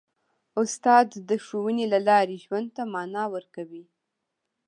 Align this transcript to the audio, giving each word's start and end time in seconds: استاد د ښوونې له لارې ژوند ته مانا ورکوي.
استاد 0.61 1.07
د 1.29 1.31
ښوونې 1.45 1.85
له 1.93 1.99
لارې 2.09 2.35
ژوند 2.43 2.67
ته 2.75 2.83
مانا 2.93 3.23
ورکوي. 3.35 3.83